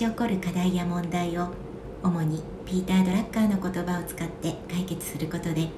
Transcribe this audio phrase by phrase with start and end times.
[0.00, 1.48] し起こる課題や問題を
[2.02, 5.68] 主にピーター・ドラッカーの言葉を使って解決することで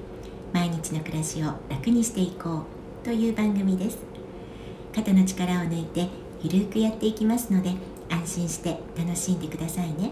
[0.53, 2.59] 毎日の暮らしを楽にしていこ
[3.01, 3.97] うという番組です。
[4.95, 6.07] 肩の力を抜いて
[6.41, 7.75] ゆるくやっていきますので
[8.09, 10.11] 安心して楽しんでくださいね。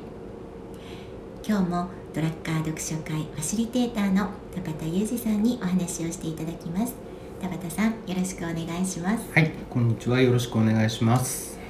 [1.48, 6.96] 今日もドラッカー読書会ファシリテーターの田畑裕二さんにお話をしていただきます。
[7.42, 9.32] 田畑さんよろしくお願いします。
[9.32, 10.20] はいこんにちは。
[10.20, 11.61] よろしくお願いします。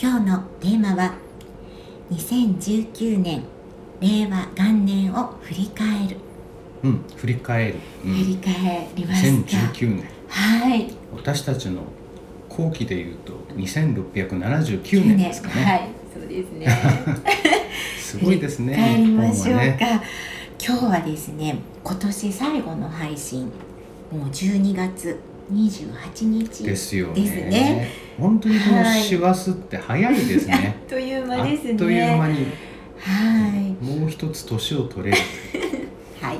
[0.00, 1.12] 今日のテーマは
[2.12, 3.42] 2019年
[4.00, 6.16] 令和元年を振り返る。
[6.84, 10.08] うん振り返る、うん、振り返りました2019年。
[10.28, 10.88] はい。
[11.12, 11.82] 私たちの
[12.48, 15.64] 後期でいうと2679年ですかね。
[15.64, 16.68] はいそうですね。
[17.98, 20.02] すごいですね振り返りましょうか、ね、
[20.64, 23.50] 今日はですね今年最後の配信。
[24.12, 25.18] もう12月
[25.52, 27.14] 28日ですよね。
[27.20, 31.70] ですね本当にこの師走って早いですね、あっという間ですね。
[31.72, 32.46] あっという間に。
[32.98, 33.84] はい。
[33.84, 35.22] もう一つ年を取れる。
[36.20, 36.38] はい。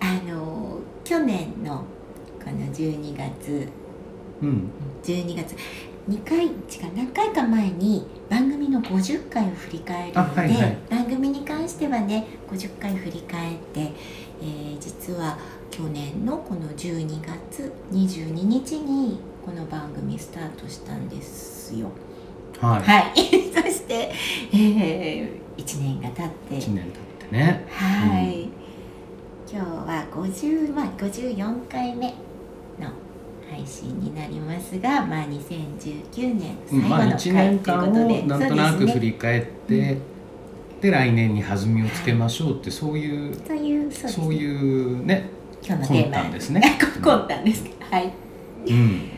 [0.00, 1.84] あの去年の
[2.44, 3.68] この12月。
[4.42, 4.70] うん。
[5.02, 5.56] 12月。
[6.08, 6.52] 2回違う
[6.96, 10.78] 何回か前に番組の50回を振り返るので、あはいはい。
[10.88, 15.36] 番組に関してはね50回振り返って、えー実は
[15.70, 19.18] 去年のこの12月22日に
[19.48, 21.90] この番組スタートしたんですよ。
[22.60, 23.12] はい、はい、
[23.50, 24.12] そして、
[24.52, 26.54] えー、1年が経って。
[26.56, 27.64] 1年経ってね。
[27.70, 28.50] はい、
[29.50, 32.90] 今日は50、まあ、54回目の
[33.50, 39.96] 配信になりますが、まあ、2019年最後まあの1年回ということで、なんとなく振り返って、
[40.82, 43.86] で来年に弾みをつけましょうってそういうとい。
[43.86, 45.30] うそうそういうね
[45.66, 46.30] 今日のテーマ。
[46.30, 46.60] ですね。
[47.02, 48.12] 魂胆ですはい。
[48.66, 49.00] うん。
[49.00, 49.17] ど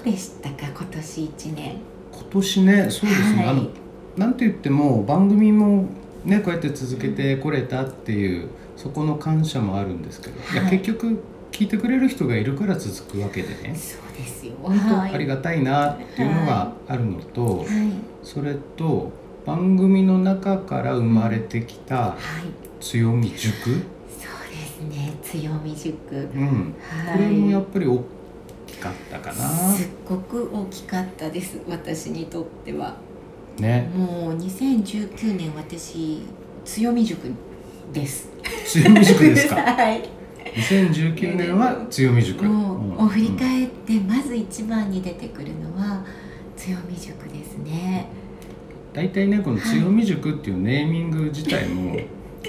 [0.00, 1.76] うでしたか今年1年？
[2.12, 3.48] 今年ねそうですね、はい。
[3.48, 3.68] あの
[4.16, 5.86] なんて言っても番組も
[6.24, 13.74] ねこうやって続けてこれたっていうそこの感謝もあるんですけど、い、やはい結局聞いてくれる人がいるから続くわけでね。
[13.76, 14.52] そうですよ。
[14.64, 15.14] はい。
[15.14, 17.66] ありがたいなっていうのがあるのと、はい。
[18.24, 19.12] それと
[19.46, 22.82] 番組の中から生まれてきたはい。
[22.82, 23.80] 強み塾、そう
[24.50, 25.12] ですね。
[25.22, 26.16] 強み塾。
[26.34, 27.16] うん、はい。
[27.16, 28.00] これもやっぱり大き
[28.84, 29.48] かったかな。
[29.74, 32.96] すっごく大きかったです私にとっては。
[33.58, 33.90] ね。
[33.96, 36.20] もう2019年私
[36.64, 37.28] 強み塾
[37.92, 38.28] です。
[38.66, 39.56] 強み塾ですか？
[39.74, 40.08] はい。
[40.54, 42.44] 2019年は強み塾。
[42.46, 46.04] を振り返ってまず一番に出てくるのは
[46.56, 48.06] 強み塾ですね。
[48.92, 51.98] 大体ねこの強み塾っていうネーミング自体も、こ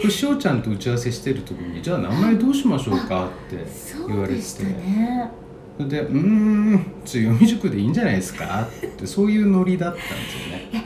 [0.04, 5.32] れしおちゃんと打ち合わせしてる時にじゃあ名前どうしましょうかってそ言われてね
[5.78, 10.86] それで「うーん強み塾でいいんじゃないですか」ってそういうノリだったんですよね。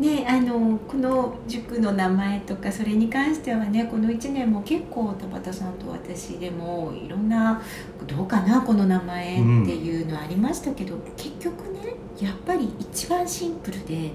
[0.00, 7.62] ねあのこの塾の名前とかそれに関してはねこの1年も結構田畑さんと私でもいろんな
[8.06, 9.40] どうかなこの名前って
[9.76, 14.12] いうのありましたけど、結局ねやっぱり一番シンプルで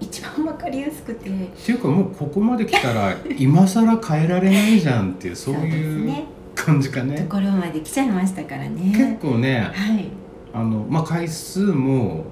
[0.00, 1.30] 一番わかりやすくて。
[1.30, 6.24] っていうかもうここまで来たら今更変えられないじゃんっていう そうですいうね
[6.66, 7.26] 感じかとね。
[7.30, 8.92] ころまで来ちゃいましたからね。
[8.92, 10.08] 結構ねはい。
[10.52, 12.24] あの、まあ、回数も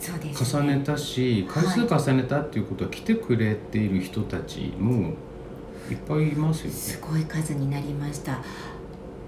[0.00, 5.14] そうです重ねたし回数重ねたっていうことは来てくれている人たちも
[5.90, 6.72] いっぱいいますよね。
[6.72, 8.42] すごい数になりました。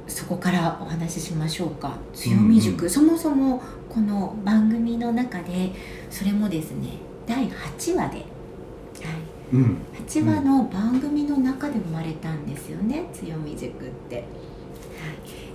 [0.07, 1.97] そこからお話ししましょうか。
[2.15, 2.87] 強み塾、うん。
[2.87, 5.73] うそもそもこの番組の中で
[6.11, 6.89] それもですね
[7.27, 8.25] 第8話で、
[9.55, 14.17] はい、うん、8話の番組の中で生まれたんですよね、強み塾って。
[14.17, 14.25] はい、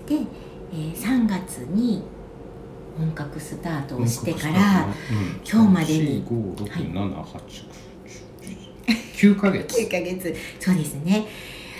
[0.10, 0.26] で、
[0.72, 2.04] えー3月に
[2.98, 4.88] 本格スタートをしてから
[5.50, 7.40] 今日までに4 5 6 7 8
[9.20, 9.82] 9ヶ月。
[9.82, 10.36] 9ヶ月。
[10.60, 11.26] そうですね。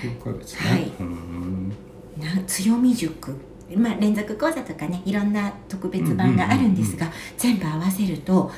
[0.02, 0.92] 9ヶ月ね、はい。
[1.00, 1.70] うん。
[2.18, 3.36] な強み塾、
[3.76, 8.52] まあ、連続講座とかねいろんな特別版があるんですが、全部合わせると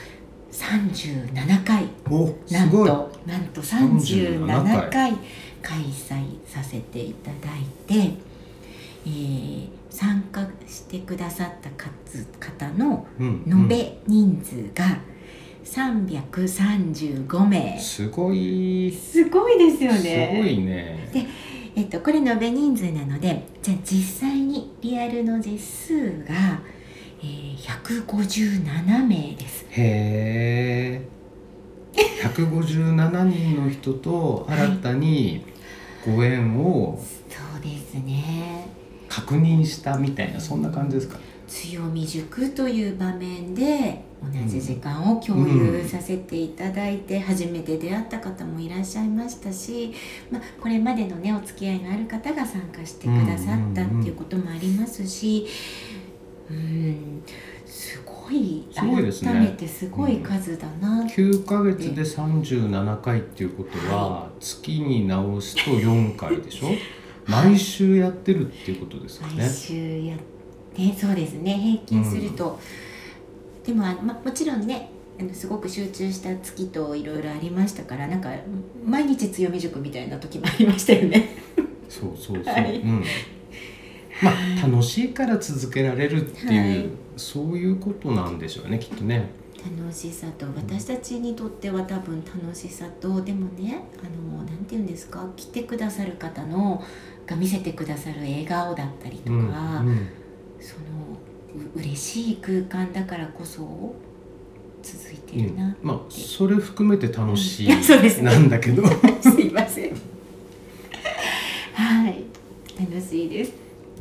[0.51, 5.13] 37回おなんとなんと37 37回
[5.61, 8.17] 開催させていただいて、
[9.05, 14.97] えー参加してくださった数方のうん延べ人数が
[15.63, 18.91] 335名、すごい。
[18.91, 20.41] すごいですよすね。
[20.41, 21.09] ごいね。
[21.75, 26.61] えっと、これ延べ人数なのでじゃあ実際にリアルの実数が、
[27.23, 29.65] えー、157名です。
[29.69, 31.07] へえ
[32.23, 35.43] 157人の人と新たに
[36.05, 38.65] ご縁をそうですね。
[39.09, 41.17] 確認したみたいなそんな感じですか？
[41.47, 49.93] 強み塾という場面で同じ時間を共有させていただいて初めて出会った方もいらっしゃいましたし、
[50.31, 55.45] まあ、これまでのねお付き合いのある方が参加してくださったっていうこともありますし
[55.95, 56.00] うん
[57.65, 61.15] すごいすごいですね改めてすごい数だなって。
[61.15, 66.67] 9ヶ月で37回っていうことは月に直すと4回でしょ？
[67.27, 69.33] 毎週やってるっていうことですよね。
[69.37, 71.53] 毎週やってそうですね。
[71.53, 72.59] 平均すると、
[73.65, 74.89] でもあの、ま、もちろんね
[75.19, 78.29] あのすごく集中した月といろいろありましたからなんか
[78.85, 81.35] 毎日強み塾みたいな時もありましたよね。
[81.87, 82.79] そうそうそう、 はい。
[82.79, 83.03] うん
[84.21, 86.89] まあ楽しいから続けられるっていう、はい。
[87.17, 89.29] そういうことなんでしょうねきっとね。
[89.79, 96.83] 楽しさと私たちにとっては多分楽しさとでもねあのなんて言うんですか来てくださる方の
[97.27, 99.41] が見せてくださる笑顔だったりとか、うんう
[99.91, 100.07] ん。
[100.59, 101.17] その
[101.75, 103.95] う嬉しい空間だからこそ
[104.81, 108.17] 続いてるなって、まあそれ含めて楽しいいやそうです。
[108.19, 108.83] ねなんだけど。
[109.21, 109.91] すいません。
[111.73, 112.23] はい。
[112.79, 113.53] 楽しいです、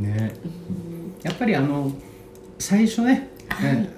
[0.02, 0.32] ね。
[0.44, 0.90] うん
[1.22, 1.92] やっぱりあの
[2.58, 3.70] 最初ね、はい。
[3.72, 3.88] え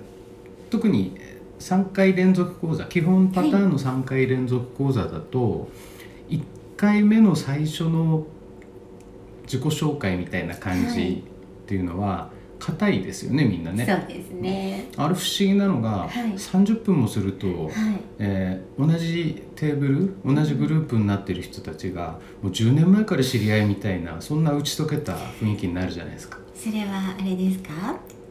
[0.71, 1.17] 特に
[1.59, 5.69] 3回連続講座基本パターンの3回連続講座だと、
[6.29, 6.43] 1
[6.77, 8.27] 回目の最初の
[9.45, 11.25] 自己紹介みたいな感はいじ
[11.65, 12.31] っていうのは
[12.65, 13.85] 硬いですよねみんなね。
[13.85, 17.71] そうですねあれ不思議なのが、はい30分もすると、はい
[18.21, 26.39] えー同じテーブル同じグループになってる人たちがもう10年前から知り合いみたいなそんな打ち解けた雰囲気になるじゃないですか。
[26.55, 27.71] それはあれですか？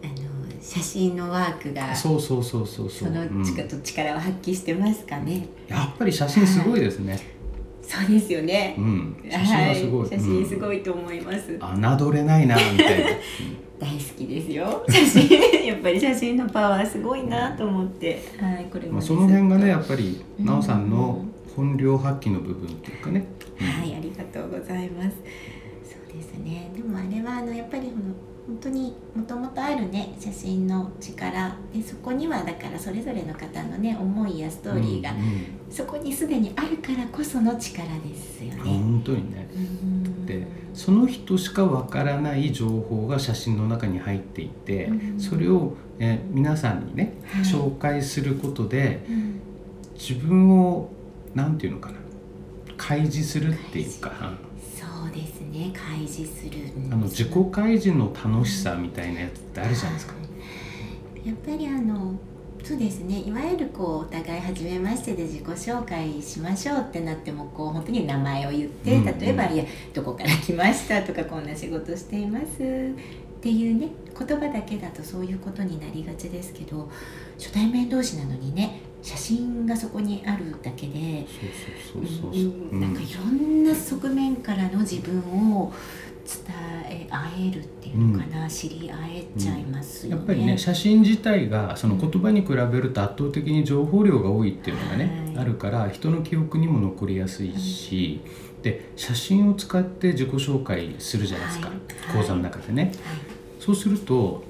[0.03, 0.21] あの
[0.61, 3.11] 写真のワークがそそうそうそうそうそう。
[3.11, 3.43] のうん
[3.83, 7.19] 力を発揮してますかね、やっぱり写真すごいですね。
[7.83, 10.01] そうですよねう、ん、写真はすごい。
[10.01, 10.57] はい、写真すい。
[10.59, 13.09] ごいと思います、侮れないなみたいな。
[13.81, 14.85] 大好きですよ。
[14.87, 15.27] 写真。
[15.65, 18.21] やっぱり写真のパワーすごいなと思って。
[18.37, 21.25] はいこれまあその辺がねっやっぱりうんなおさんの
[21.55, 23.25] 本領発揮の部分っていうかね。
[23.39, 25.17] とはいありがとうございます。
[25.83, 26.69] そうですね。
[26.75, 28.13] でもあれはあのやっぱりこの
[28.45, 31.55] 本当にもともとあるね写真の力。
[31.73, 35.25] でそこにはだからそれぞれの方のね思いやストーリーが、うんうん。
[35.71, 38.61] そこにすでにあるからこその力ですよね。
[38.63, 39.49] 本当にね。
[39.55, 40.25] うん。
[40.27, 45.19] でその人しかわからない情報が写真の中に入っていて、うん。
[45.19, 47.43] それを、えー皆さんにね、はい。
[47.43, 49.41] 紹介することでうん。
[49.93, 50.89] 自分を
[51.35, 51.95] なんていうのかな
[52.75, 54.11] 開示するっていうか
[54.75, 56.57] そうですね開示する
[56.91, 60.13] あの自己開示の楽しさみたいなやつってあるじゃないですか。
[61.23, 62.15] やっぱりあの
[62.63, 63.21] そうですね。
[63.21, 69.19] いわゆるこうお互い初めましてで自己紹介しましょうってなってもこう本当に名前を言って、うんうん。
[69.19, 72.45] 例えば「いやどこから来ました」とか「こんな仕事しています」
[73.41, 76.87] っていうね言葉だけだとそういうことになりがちですけど
[77.39, 81.25] 初対面同士なのにね写真がそこにあるだけで
[82.71, 85.19] なんかいろんな側面からの自分
[85.55, 85.73] を
[86.25, 86.55] 伝
[86.89, 90.17] え合えるっていうのかな、知り合えちゃいますよね。
[90.17, 95.43] やっぱりね写真自体がその言葉に比べると圧倒的に情報量が多いっていうのがね、はい。
[95.43, 98.21] あるから人の記憶にも残りやすいし、
[98.61, 101.77] で写真を使って自己紹介するじゃないですか、はい。
[102.17, 102.83] 講座の中でね。
[102.83, 102.93] はい。
[103.59, 104.43] そうすると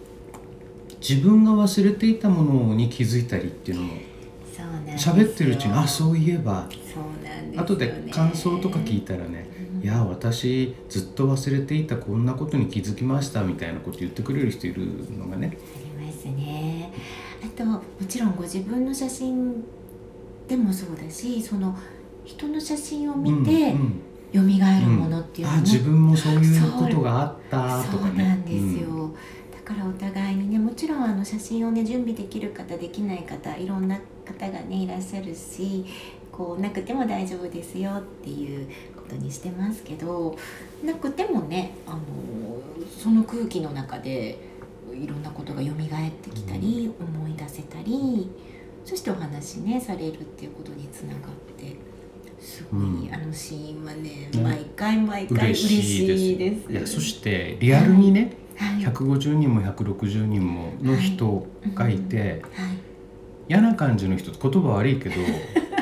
[0.99, 3.93] 自分が忘れていたものに気づいたりっていうのも
[4.97, 6.67] 喋ってるうちにあそういえば。
[6.93, 7.57] そうなんでね。
[7.57, 14.85] 後で感想とか聞いたらねうんいや私ずっと忘れていたこんなことに気づきましたみたいなこと言ってくれる人いる
[15.17, 15.57] のがね。
[15.75, 16.91] ありますね。
[17.43, 19.63] あともちろんご自分の写真
[20.47, 21.75] でもそうだしその
[22.23, 24.01] 人の写真を見てうんうん。
[24.33, 24.45] 蘇る
[24.87, 29.13] ものっていうのも、あ自分もそういうことがあったとそうかねなんですよ、
[29.51, 35.85] だからお互いにねもちろんあの写真をね準備できる方できない方いろんな方がねいらっしゃるし
[36.31, 38.69] こうなくても大丈夫ですよっていう
[39.11, 40.37] ことにしてますけど
[40.83, 41.99] なくてもねあの
[42.97, 44.37] その空気の中で
[44.93, 45.71] いろんなことが蘇っ
[46.11, 48.29] てきたり、思い出せたり
[48.83, 51.21] そしてお話ねされるっていうことにつながっ
[51.57, 51.75] て
[52.39, 53.13] すごい、うん。
[53.13, 56.23] あのシーンはね、ね毎回毎回嬉しいです。
[56.23, 56.71] いです。
[56.71, 58.83] いやそしてリアルにね、はい。
[58.83, 62.41] 150人も160人もの人がいて、はい。
[63.47, 65.15] 嫌な感じの人言葉悪いけど、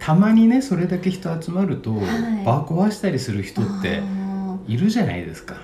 [0.00, 2.04] たまにねそれだけ人集まると、はい。
[2.44, 5.54] 場壊したりする人ってあいるじゃないですか、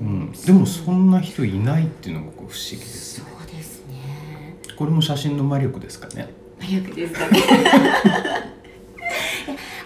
[0.00, 0.20] ーううん。
[0.30, 3.94] ん、でもそんな人いないっていうのが不思議ですそねうですね。
[4.76, 6.28] これも写真の魔力ですかね。
[6.58, 7.38] 早くですかね。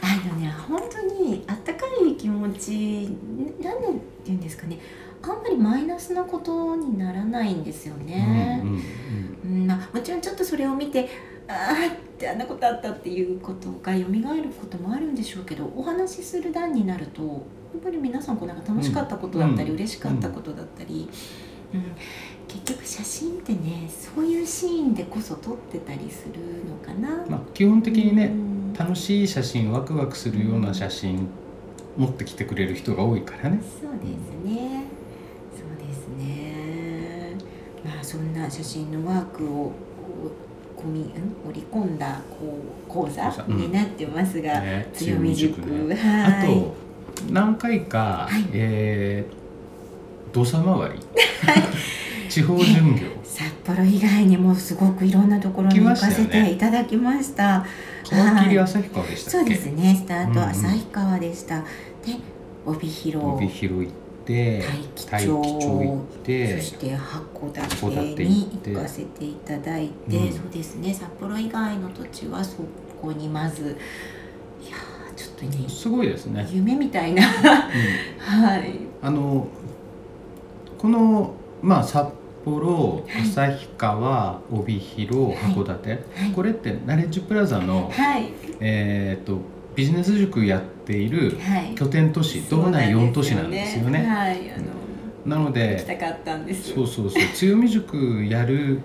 [0.01, 3.09] あのね本当にあったかい気持ち
[3.63, 4.79] 何ていうんですかね。
[5.23, 8.61] あんまりマイナスなことにならないんですよね。
[8.63, 9.61] うんうん。
[9.61, 9.67] うん。
[9.67, 11.09] まあ、もちろんちょっとそれを見て
[11.49, 14.05] ああってあんなことあったっていうことが蘇る
[14.51, 17.29] こともあるんでしょうけどお話しする段になるとや
[17.79, 21.09] っぱり皆さんこうなんか楽しかったことだったり、うん嬉しかったことだったり、
[21.75, 21.83] うん
[22.49, 27.27] 結局写真ってねそういうシーンでこそ撮ってたりするのかな。
[27.29, 31.27] まあ、基本的にね、うん楽しい写真ワクワクするような写真
[31.97, 33.61] 持ってきてくれる人が多いからね。
[33.61, 34.85] そうですね。
[35.51, 37.35] そうですね。
[37.85, 39.73] まあそんな写真のワークを
[40.79, 41.05] 込みん
[41.49, 42.59] 織り込んだこ
[42.89, 43.57] う講座うん。
[43.57, 45.95] になってますが、ね強み塾ね。
[45.95, 46.45] はい。
[46.45, 46.75] あと
[47.33, 48.45] 何回か、はい。
[48.53, 49.39] えー
[50.33, 50.99] 土佐回り。
[52.29, 53.07] 地方巡業。
[53.25, 57.65] 札幌以外にもすごくいろんなところに行かせていただきました。
[58.05, 59.97] 皮切り旭川でしたそうっけ、ですね。
[59.97, 60.49] スタートうんうん。
[60.51, 61.61] 旭川でした。
[61.61, 61.65] で
[62.67, 63.93] 帯広、帯広行っ
[64.29, 70.33] て大樹町行ってそして函館に行かせていただいて、うん。
[70.33, 70.93] そうですね。
[70.93, 72.59] 札幌以外の土地はそ
[73.01, 73.77] こにまず
[74.63, 77.23] いやーちょっとねすごいですね、夢みたいな。
[77.25, 78.43] うん。
[78.43, 78.75] はい。
[79.01, 79.49] あの
[80.77, 81.33] この
[81.63, 82.07] まあ札
[82.45, 83.23] 幌はい。
[83.23, 85.55] 旭川帯広はい。
[85.55, 86.33] 函館、はい。
[86.35, 88.29] これってナレッジプラザの、はい。
[88.61, 89.39] えー、と
[89.79, 91.73] ビジネス塾やっているはい。
[91.77, 94.05] 拠点都市道内4都市なんですよね。
[94.05, 94.51] はい。
[94.51, 94.65] あの
[95.25, 96.75] なの行きでたかったんです。
[96.75, 97.23] そうそうそう。
[97.33, 98.81] 強み塾やる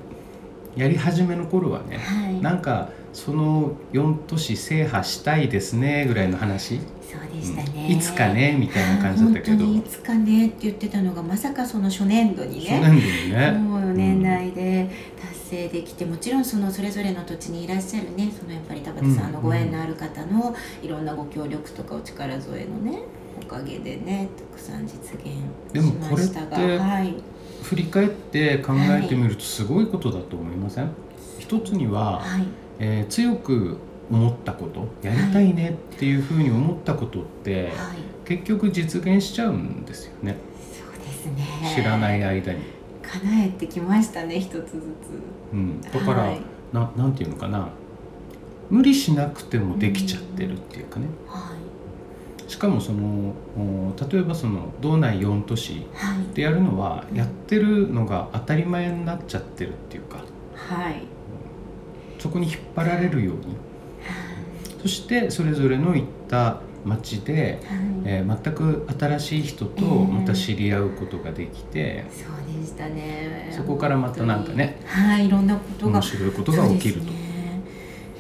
[0.76, 2.40] やり始めの頃はねはい。
[2.42, 7.98] なんかその4都市制覇したいですねぐらいの話、そうでしたね、うん。
[7.98, 9.58] いつかねみたいな感じだったけど。
[9.58, 12.70] 本当にいつかねって言ってたのがまさかその初年度にね。
[12.70, 13.52] 初年度にね。
[13.52, 23.04] もう年内で達成できて、もちろんそのそれぞれの土地にいらっしゃるねそのやっぱり田畑さんのご縁のある方のいろんなご協力とかお力添えのね
[23.42, 25.26] おかげでねたくさん実現
[25.72, 27.14] でしましたがはい。
[27.62, 30.90] 振り返って考えてみるとすごいことだと思いません、
[31.40, 32.46] 一つには、はい。
[32.80, 33.78] えー強く
[34.12, 37.74] 思ったことやりたいねっていうふうに思ったことって、はい。
[38.26, 40.36] 結局実現しちゃうんですよね。
[40.74, 41.74] そうですね。
[41.74, 42.60] 知らない間に、
[43.22, 44.74] 叶えてきましたね一つずつ。
[45.54, 46.42] うん、だから、はい。
[46.72, 47.70] ななんていうのかな。
[48.70, 51.08] 無理しなくてもできちゃってるっていうかね。
[51.28, 51.54] は
[52.48, 52.52] い。
[52.52, 56.36] しかもそのお例えばその道内4都市はい。
[56.36, 60.24] でやるのはやってるのが当たり前になっちゃってるっていうか。
[60.56, 61.04] はい。
[62.20, 63.56] そこに引っ張られるように。
[64.82, 67.80] そしてそれぞれの行った町で、はい。
[68.06, 73.52] えー全く新しい人とうんまた知り合うことができて、そうでしたね。
[73.52, 75.94] そこからまたなんかねはいいろんなことが。
[75.94, 77.02] 面白いことが起きると。
[77.02, 77.12] ね。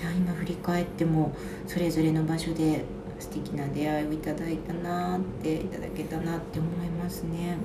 [0.01, 1.35] いや今振り返っても
[1.67, 2.83] それぞれの場所で
[3.19, 7.57] 素敵な出会いをいただいたなっていただけたなって思いますね。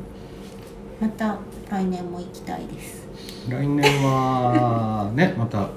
[1.00, 1.38] また
[1.70, 3.06] 来年も行きたいです。
[3.48, 5.68] 来年はねまた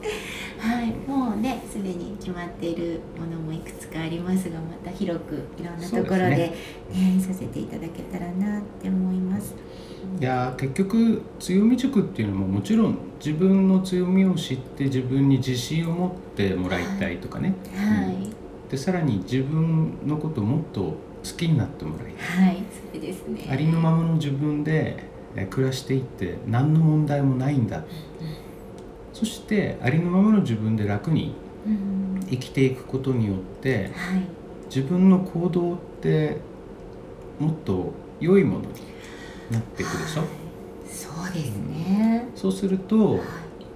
[1.92, 6.54] でに決まっているものもいくつかありますがまた広くいろんなところでね。
[7.20, 9.56] させていただけたらなって思います。
[10.20, 20.96] いやー結局強み塾っていうのももちろん自分の強みを知って自分に自信を持ってもらいたいとかね、はい、でさらに自分のことをもっと好
[21.38, 22.46] きになってもらいたい。
[22.48, 23.48] はいそれですね。
[23.50, 25.04] ありのままの自分で
[25.36, 27.84] えー暮らしていって何の問題もないんだ。
[29.14, 31.51] そしてありのままの自分で楽にうん
[32.30, 34.22] 生きていくことによってはい。
[34.74, 36.38] 自分の行動って
[37.40, 38.68] もっと良いものに
[39.52, 40.24] なっていくでしょ、
[40.88, 43.22] そうですね、そうするとはい。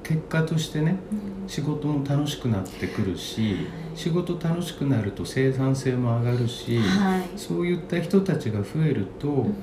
[0.04, 1.50] 結果としてねうん。
[1.50, 7.24] 仕事も楽しくなってくるし仕事楽しくなると生産性も上がるしはい。
[7.36, 9.54] そういった人たちが増えるとうん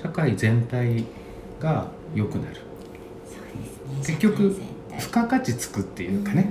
[0.00, 1.04] 社会全体
[1.58, 2.56] が良くなる。
[3.26, 4.16] そうですね。
[4.16, 4.56] 結局
[4.98, 6.48] 付加価値つくっていうかね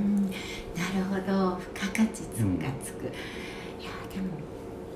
[0.88, 1.57] るほど。
[1.59, 3.07] 付加価値つがつく、うん。
[3.07, 4.27] いやでも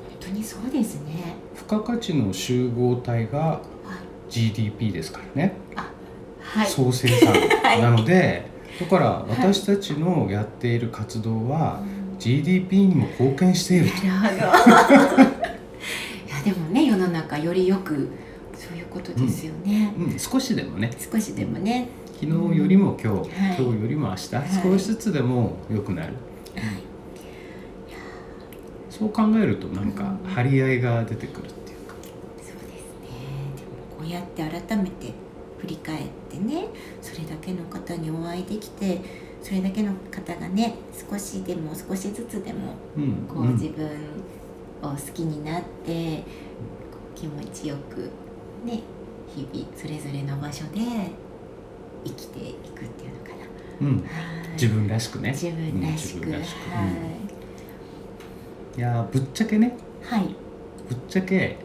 [0.10, 1.36] 本当にそうですね。
[1.56, 3.60] 付加価値の集合体がは
[4.30, 4.32] い。
[4.32, 5.54] GDP ですからね。
[6.42, 6.68] はい。
[6.68, 7.34] 総生産。
[7.63, 7.82] はい。
[7.82, 8.46] なので
[8.80, 12.20] だから私たちのやっている活動はうん。
[12.20, 14.08] GDP にも貢献していると。
[14.08, 15.24] なるほど。
[15.24, 15.25] い
[16.30, 18.10] やでもね世の中よりよく
[18.56, 20.92] そういうことですよね、うん、少しでもね。
[21.12, 21.90] 少しでもね、
[22.25, 23.58] 昨日よりも今日、はい。
[23.58, 24.30] 今日よりも明日、い。
[24.63, 26.13] 少しずつでも良くなる。
[26.56, 26.84] はい。
[28.89, 30.30] そう考えるとなんかうん。
[30.30, 31.96] 張り合いが出てくるっていうか。
[32.38, 32.56] そうです
[33.01, 33.10] ね。
[33.58, 35.13] でもこうやって改めて
[35.60, 36.00] 振り返っ
[36.30, 36.68] てね
[37.01, 39.01] それだけの方にお会いできて
[39.42, 40.75] それだけの方がね
[41.10, 42.75] 少しでも少しずつでも
[43.27, 43.88] こう自分
[44.82, 46.24] を好きになって
[47.15, 48.10] 気持ちよく
[48.65, 48.82] ね
[49.34, 50.80] 日々それぞれの場所で
[52.05, 53.31] 生きていくっていうのか
[53.81, 53.98] うん。
[53.98, 54.03] な。
[54.03, 54.07] は
[54.50, 54.51] い。
[54.53, 55.31] 自分らしくね。
[55.31, 56.31] 自分らしく、い、
[58.77, 59.75] いやーぶっちゃけね。
[60.03, 60.36] はい。
[60.89, 61.57] ぶっちゃけ、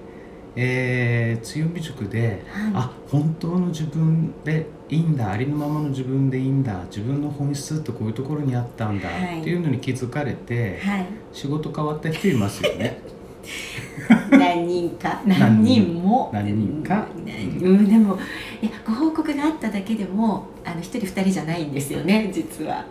[0.56, 2.72] えー強み塾で、はい。
[2.74, 9.40] あ本当の自分でいいんだありのままの自分でいいんだ自分の本質ってこういうところにあったんだ、はい。
[9.40, 11.06] っていうのに気づかれて、はい。
[11.32, 13.00] 仕事変わった人いますよね。
[14.30, 15.22] 何人か。
[15.26, 15.94] 何人？
[15.94, 16.30] も。
[16.32, 17.06] 何人か？
[17.16, 17.62] うん。
[17.62, 18.18] うんでも
[18.60, 18.97] いやご
[19.70, 22.86] だけでもあの一人二人じゃないんですよね実は。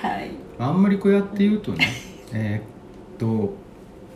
[0.00, 0.30] はい。
[0.58, 1.86] あんまりこうやって言うとね、
[2.32, 3.54] えーっと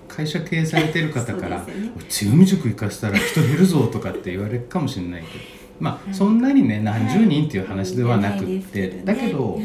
[0.06, 5.44] 会社経営されてる方から そうですよね「強み塾行かせたら人減るぞ」とかって言われるかもしれないけど
[5.80, 6.14] まあ、はい。
[6.14, 9.04] そんなにね何十人っていう話ではなくって、はい。
[9.04, 9.64] だけど、はい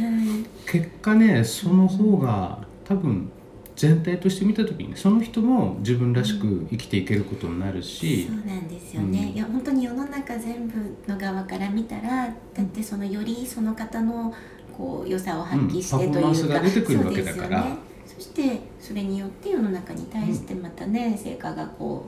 [0.72, 3.32] 結果ねその方が多分
[3.80, 9.28] 全体として見た時にねその人も自分らしく生きていけることになるしそう、なんですよね、うん。
[9.30, 10.74] いや本当に世の中全部
[11.08, 14.34] の側から見たらだってそのよりその方の
[14.78, 17.64] こう良さを発揮してうんというか、パフォーマンスが出てくるわけだから。
[17.64, 17.90] そうですよね。
[18.06, 22.06] そしてそれによって世の中に対してまたね、成果がこ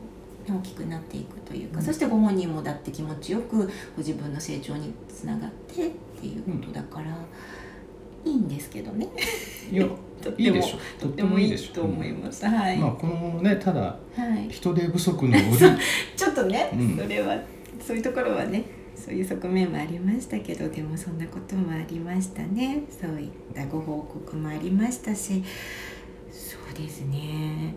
[0.50, 1.86] う大きくなっていくというか、うん。
[1.86, 7.16] そしてご本人もだって気持ちよくご自分の成長につながってっていうことだから、
[8.25, 9.08] いいんですけどね。
[9.72, 9.86] いや
[10.22, 10.78] とってもいいでしょ。
[11.00, 13.98] とってもいいと思います、はい、まあこのねただは
[14.40, 14.50] い。
[14.50, 15.58] 人手不足の折
[16.16, 16.98] ちょっとね、うん。
[16.98, 17.38] それは
[17.79, 18.64] そういうところはね
[18.96, 22.84] そういう側面もありましたけどでもそんなこともありましたね。
[22.90, 25.44] そういったご報告もありましたし。
[26.31, 27.75] そうですね。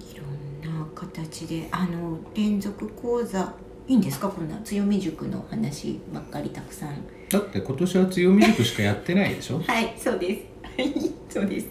[0.00, 3.54] いろんな形であの連続講座
[3.88, 4.28] いいんですか？
[4.28, 6.96] こんな強み塾の話ばっかりたくさん
[7.28, 9.60] だって今年は強み塾しかやってないでしょ？
[9.66, 10.42] はい、そうです。
[10.76, 10.92] はい、
[11.28, 11.66] そうです。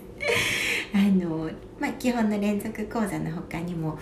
[0.93, 1.49] あの、
[1.79, 3.97] まあ、基本の連続講座の他にも。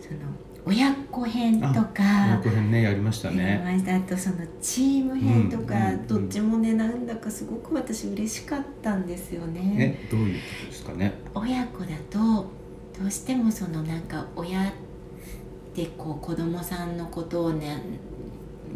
[0.00, 0.20] その
[0.64, 2.36] 親子編とこか。
[2.36, 9.98] の辺ねやりましたやりねましたあとそのチーム編とか、うんうんどっちもねなんだかすごく私嬉しかったんですよね。
[10.04, 11.12] えどういうことですかね？
[11.34, 14.91] 親子だとどうしてもそのなんか親って
[15.96, 17.82] こう子供さんのことをね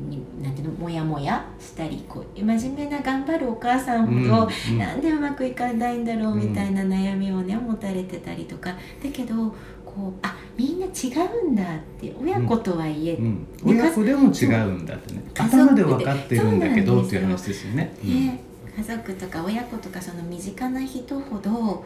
[0.09, 4.79] になんていうのモヤモヤしたりこう真面目な頑張るお母さんほど、うんうん。
[4.79, 8.71] なんでうまくいかないんだろうみたいな悩みをね持たれてたりとか。
[8.71, 8.77] だ
[9.13, 9.55] けど
[9.85, 11.11] こうあみんな違
[11.45, 15.23] うんだって親子とはいえ、うん、ね親子でも違うんだってね。
[15.35, 17.95] 頭で分かってるんだけどっていう話ですよね。
[18.03, 18.46] ね
[18.77, 21.85] 家族とか親子とかその身近な人ほど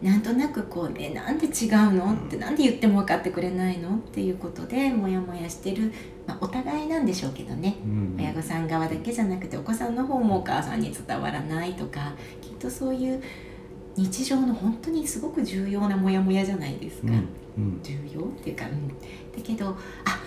[0.00, 2.14] なんとなくこうねなんで違うの？
[2.14, 3.96] ってなんで言っても分かってくれないの？
[3.96, 5.92] っていうことでモヤモヤしてる、
[6.26, 7.76] まあ、お互いなんでしょうけどね。
[7.84, 8.16] うん。
[8.18, 13.22] 親御さん側だけじゃなくてお子さんの方もお母さんに伝わらないとかきっとそういう
[13.96, 17.14] 日常の本当にすごく重要なモヤモヤじゃないですか、うん。
[17.14, 17.80] うん。
[17.82, 18.94] 重要っていうか、うん、だ
[19.42, 19.76] けど
[20.06, 20.20] あ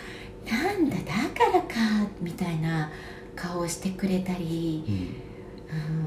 [0.47, 2.91] なんだだからかみたいな
[3.35, 4.83] 顔をしてくれたり、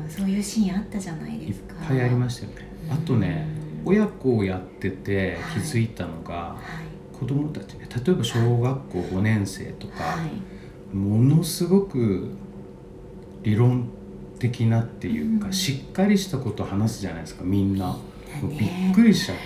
[0.09, 1.75] うそういうシーンあったじゃないいっですか。
[1.89, 2.57] ぱいありましたよね。
[2.91, 10.27] あとね、うん親子をやっててはい気づいたのが、はい子供たちね例えば小学校5年生とか、は
[10.93, 12.31] いものすごく
[13.43, 13.89] 理論
[14.39, 17.87] 的なっていうか、うんしっかりしたことを話すじゃないですかみんな。
[17.87, 17.99] も
[18.45, 19.43] うびっねくりしちゃって。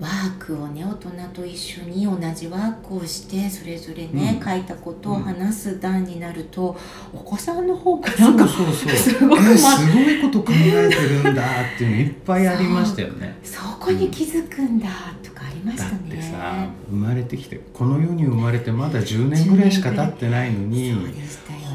[0.00, 6.76] ワークをね大人と一緒に同じワークをしてそれぞれね、うん書いたことを話す段になると、
[7.12, 8.96] お子さんの方からそうなんかそうそう。
[8.96, 11.42] すごくえますごいこと考えてるんだ
[11.74, 13.38] っていうのいっぱいありましたよね。
[13.44, 14.88] そこに気づくんだ
[15.22, 16.16] とかありましだったね。
[16.16, 21.12] てさ生まれてきてこの世に生まれてまだ10年ぐらいしか経ってないのにね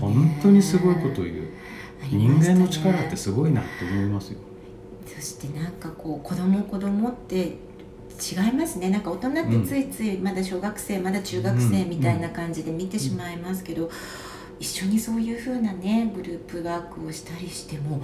[0.01, 1.49] 本当にすごいことを言うね
[2.11, 4.39] 間の力ってすごいなって思いますよ。
[5.05, 7.57] そしてなんかこう子供子供って
[8.15, 8.89] 違いますね。
[8.89, 13.89] なんか大人ってついついまだ小学生、まだ中学生みたいな感じで見てしまいますけど、
[14.59, 18.01] 一緒にそういう風なねグループワークをしたりしても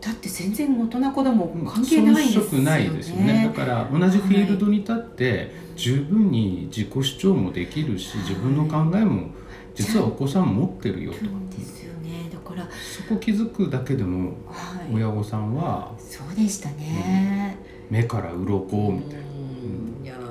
[0.00, 3.52] だって全然大人子供関係ないですよ遜色ないですよね。
[3.56, 9.28] だから同じフィールドに立って十分に自己主張もできるし自分の考えも
[9.74, 11.18] 実はお子さん持ってるよと。
[11.20, 12.28] そうですよね。
[12.32, 14.94] だからそこ気づくだけでもはい。
[14.94, 17.56] 親御さんはそうでしたね、
[17.88, 19.23] 目から鱗みたいな。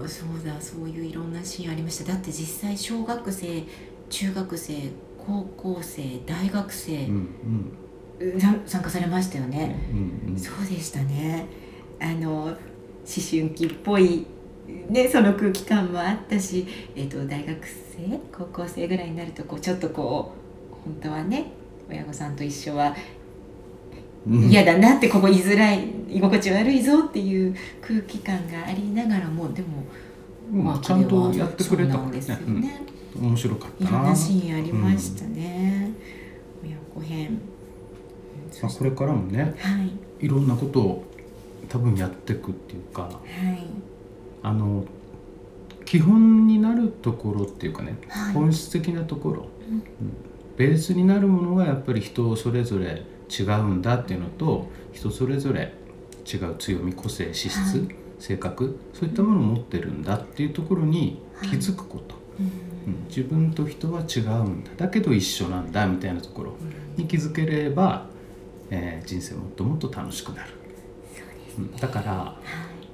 [0.07, 2.11] そうだそういういろんなシーンありました。
[2.11, 3.63] だって実際小学生
[4.09, 4.73] 中学生
[5.17, 7.77] 高校生大学生、うん
[8.39, 10.39] さ参加されましたようんね、うんうん。
[10.39, 11.45] そうでしたね。
[11.99, 12.55] あの思
[13.05, 14.25] 春期っぽい
[14.89, 20.33] ねその空気感もあったし、えっと大学生高校生ぐらいになるとこうちょっとこ
[20.71, 21.51] う本当はね
[21.89, 22.93] 親御さんと一緒はうん
[24.27, 29.83] 嫌だなってここ居づらい居心地悪いぞっていう空気感がありながらもでも
[30.51, 32.61] まあうんちゃんとやってくれたんですよね。
[32.61, 32.81] ね、
[33.15, 33.27] うん。
[33.27, 35.91] 面白かったいろんななシーンありましたね、
[36.63, 37.41] 親子編。
[38.61, 39.83] まあ、これからもねは
[40.19, 40.25] い。
[40.25, 41.03] いろんなことを
[41.67, 43.65] 多分やっていくっていうかはい。
[44.43, 44.85] あの
[45.85, 48.33] 基本になるところっていうかね、はい。
[48.33, 49.75] 本質的なところ、うん。
[49.75, 49.83] うん。
[50.55, 53.03] ベースになるものがやっぱり人それぞれ
[53.39, 55.73] 違うんだっていうのと人それぞれ
[56.31, 57.87] 違う強み個性資質、はい。
[58.19, 62.45] 性格そういったものを持ってるんだっていうところに気づくこと、うん。
[62.45, 63.07] うん。
[63.07, 66.53] 自分と人は違うんだだけど一緒なんだみたいなところ
[66.95, 68.07] に気づければ、
[68.69, 70.49] えー人生もっともっと楽しくなる、
[71.57, 71.75] うん。
[71.75, 72.37] だからは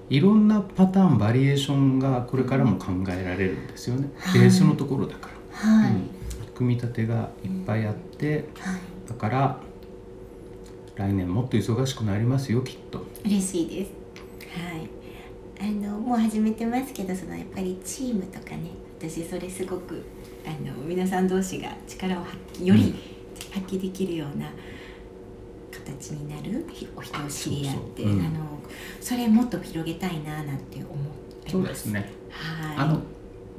[0.10, 4.41] いいろんなパターンバリエーションがこれからも考えられるんですよね、はい。
[4.41, 5.30] ベースのところだか
[5.63, 6.10] ら、はい、うん。
[6.56, 8.80] 組み立てがいっぱいあってはい。
[9.08, 9.62] だから
[10.99, 13.05] 来年もっと忙しくなりますよきっと。
[13.23, 13.91] 嬉しいです。
[14.53, 14.89] はい。
[15.62, 20.03] あのもう始めてますけどそのやっぱりチームとかね私それすごく
[20.45, 22.93] あの皆さん同士が力を発揮より
[23.51, 24.51] 発揮できるような
[25.71, 28.19] 形になるひお人を知り合ってそあの
[28.99, 31.51] それもっと広げたいななんて思ってます。
[31.51, 32.12] そうですね。
[32.29, 32.77] はい。
[32.77, 33.01] あの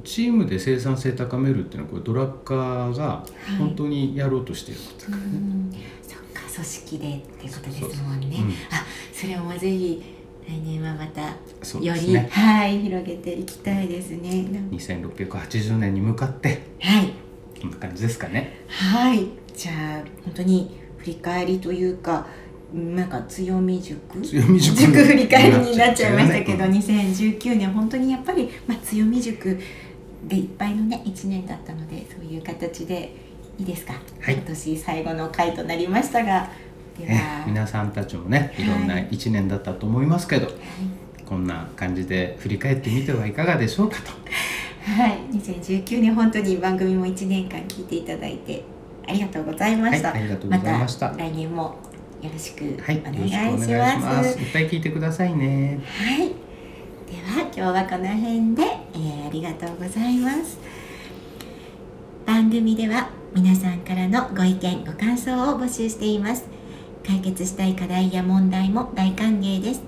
[0.03, 3.25] チームで生産性高めるっていうのはこれドラッカーが
[3.59, 5.71] 本当にやろうとしていることだうからね、ん。
[6.01, 6.20] そっか
[6.53, 8.37] 組織でっていうことですもんね。
[8.39, 8.49] うん。
[8.71, 10.03] あそれもぜひ
[10.47, 14.43] 来年はまたより、ねはい広げていきたいですね。
[14.51, 16.61] なん2680年に向かって。
[16.79, 17.13] はい。
[17.61, 18.57] こんな感じですかね。
[18.67, 19.27] はい。
[19.55, 19.75] じゃあ
[20.25, 22.27] 本当に振り返りというか
[22.73, 24.21] なんか強み塾？
[24.21, 24.81] 強み塾。
[24.81, 29.59] 振り返りになっちゃいましたけど、うん2019年本当にやっぱり、まあ、強み塾
[30.27, 36.49] でいっぱいのね1年だったのでそういう形でいいですか、はい今年最後の回となりましたが
[36.97, 40.55] では、ね、皆さんたちもねいろんなはい1年だったと思いますけど、はい
[41.31, 44.11] こんな感じで振り返ってみてはいかがでしょうかと
[44.83, 48.65] はい、2019年本当に番組も1年間聞いていただいて
[49.07, 50.09] ありがとうございました。
[50.09, 51.77] はいありがとうございましたた来年も
[52.21, 53.69] よろしくおはい、願いします。
[53.71, 54.39] ます。
[54.39, 55.79] いっぱい聞いてくださいね。
[55.85, 56.33] はい、で
[57.25, 60.59] は今日はこの辺で、えーありがとうございます。
[62.25, 66.45] 番組では皆さんからのご意見ご感想を募集しています。
[67.05, 69.81] 解決したい課題や問題も大歓迎です。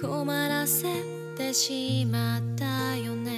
[0.00, 0.88] 困らせ
[1.36, 3.37] てしまったよね。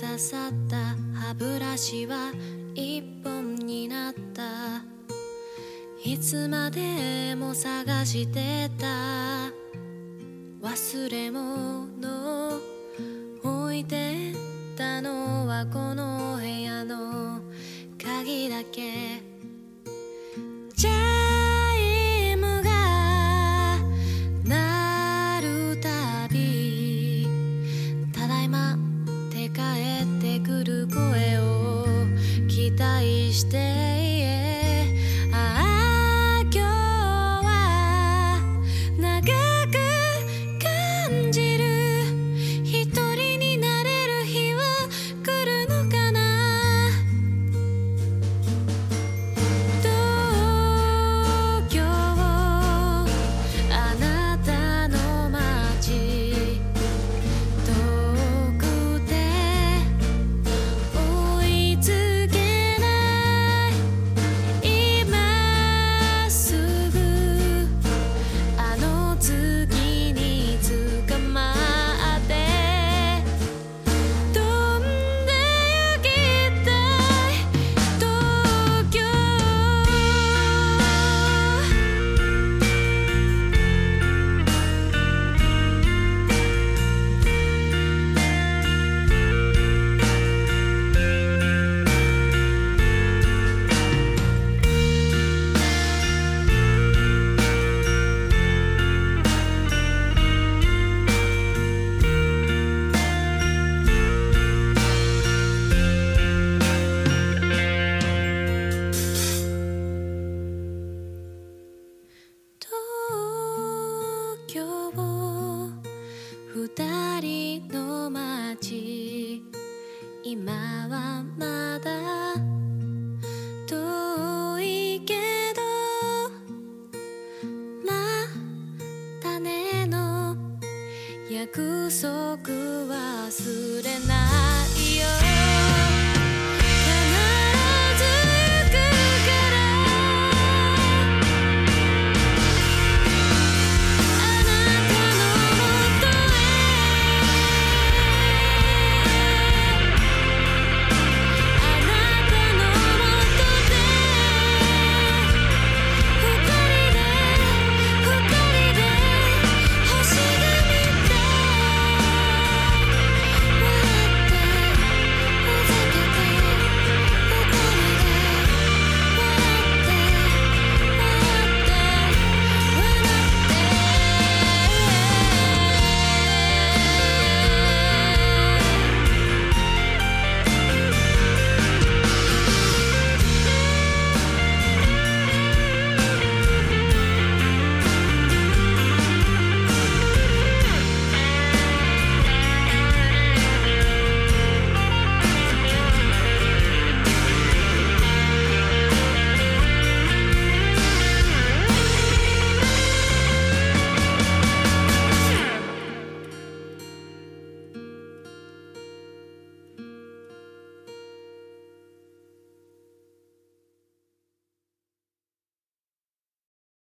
[0.00, 0.76] 刺さった
[1.18, 2.30] 歯ブラシは
[2.76, 4.84] 一本になった。
[6.04, 8.86] いつまでも探してた。
[10.62, 12.60] 忘れ物
[13.42, 14.32] 置いて
[14.76, 17.40] たのはこの部屋の
[18.00, 19.27] 鍵だけ。